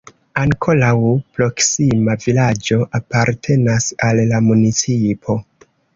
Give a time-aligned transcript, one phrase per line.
[0.43, 0.93] Ankoraŭ
[1.35, 5.41] proksima vilaĝo apartenas al la municipo.